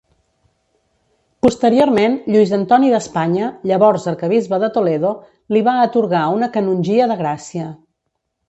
[1.45, 5.13] Posteriorment, Lluís Antoni d'Espanya, llavors arquebisbe de Toledo,
[5.57, 7.69] li va atorgar una canongia de gràcia.